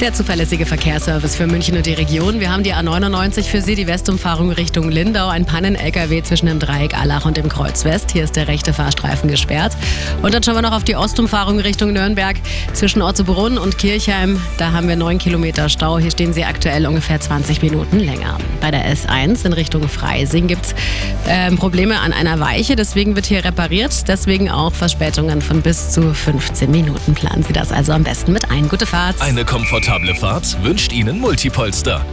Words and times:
Der 0.00 0.14
zuverlässige 0.14 0.64
Verkehrsservice 0.64 1.36
für 1.36 1.46
München 1.46 1.76
und 1.76 1.84
die 1.84 1.92
Region. 1.92 2.40
Wir 2.40 2.50
haben 2.50 2.62
die 2.62 2.72
A99 2.72 3.42
für 3.42 3.60
Sie, 3.60 3.74
die 3.74 3.86
Westumfahrung 3.86 4.50
Richtung 4.50 4.88
Lindau. 4.88 5.28
Ein 5.28 5.44
Pannen-LKW 5.44 6.22
zwischen 6.22 6.46
dem 6.46 6.58
Dreieck 6.58 6.98
Allach 6.98 7.26
und 7.26 7.36
dem 7.36 7.50
Kreuz 7.50 7.84
West. 7.84 8.10
Hier 8.10 8.24
ist 8.24 8.34
der 8.34 8.48
rechte 8.48 8.72
Fahrstreifen 8.72 9.28
gesperrt. 9.28 9.76
Und 10.22 10.32
dann 10.32 10.42
schauen 10.42 10.54
wir 10.54 10.62
noch 10.62 10.72
auf 10.72 10.84
die 10.84 10.96
Ostumfahrung 10.96 11.58
Richtung 11.58 11.92
Nürnberg 11.92 12.38
zwischen 12.72 13.02
Orzebrunn 13.02 13.58
und 13.58 13.76
Kirchheim. 13.76 14.40
Da 14.56 14.72
haben 14.72 14.88
wir 14.88 14.96
9 14.96 15.18
Kilometer 15.18 15.68
Stau. 15.68 15.98
Hier 15.98 16.10
stehen 16.10 16.32
Sie 16.32 16.44
aktuell 16.44 16.86
ungefähr 16.86 17.20
20 17.20 17.60
Minuten 17.60 17.98
länger. 17.98 18.38
Bei 18.62 18.70
der 18.70 18.90
S1 18.90 19.44
in 19.44 19.52
Richtung 19.52 19.86
Freising 19.86 20.46
gibt 20.46 20.64
es 20.64 20.74
äh, 21.26 21.54
Probleme 21.56 22.00
an 22.00 22.14
einer 22.14 22.40
Weiche. 22.40 22.74
Deswegen 22.74 23.16
wird 23.16 23.26
hier 23.26 23.44
repariert. 23.44 24.08
Deswegen 24.08 24.50
auch 24.50 24.72
Verspätungen 24.72 25.42
von 25.42 25.60
bis 25.60 25.90
zu 25.90 26.14
15 26.14 26.70
Minuten. 26.70 27.12
Planen 27.12 27.42
Sie 27.42 27.52
das 27.52 27.70
also 27.70 27.92
am 27.92 28.02
besten 28.02 28.32
mit 28.32 28.50
ein. 28.50 28.66
Gute 28.70 28.86
Fahrt. 28.86 29.20
Eine 29.20 29.44
komfortable 29.90 30.14
Fahrt 30.14 30.62
wünscht 30.62 30.92
Ihnen 30.92 31.18
Multipolster. 31.18 32.06